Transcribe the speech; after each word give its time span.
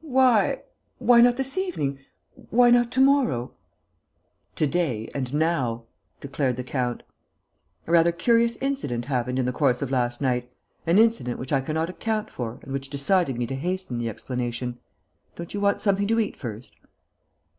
"Why?... 0.00 0.62
Why 0.96 1.20
not 1.20 1.36
this 1.36 1.58
evening?... 1.58 1.98
Why 2.48 2.70
not 2.70 2.90
to 2.92 3.02
morrow?" 3.02 3.52
"To 4.56 4.66
day 4.66 5.10
and 5.14 5.34
now," 5.34 5.84
declared 6.22 6.56
the 6.56 6.64
count. 6.64 7.02
"A 7.86 7.92
rather 7.92 8.10
curious 8.10 8.56
incident 8.62 9.04
happened 9.04 9.38
in 9.38 9.44
the 9.44 9.52
course 9.52 9.82
of 9.82 9.90
last 9.90 10.22
night, 10.22 10.50
an 10.86 10.98
incident 10.98 11.38
which 11.38 11.52
I 11.52 11.60
cannot 11.60 11.90
account 11.90 12.30
for 12.30 12.60
and 12.62 12.72
which 12.72 12.88
decided 12.88 13.36
me 13.36 13.46
to 13.46 13.54
hasten 13.56 13.98
the 13.98 14.08
explanation. 14.08 14.78
Don't 15.36 15.52
you 15.52 15.60
want 15.60 15.82
something 15.82 16.06
to 16.06 16.18
eat 16.18 16.38
first?" 16.38 16.74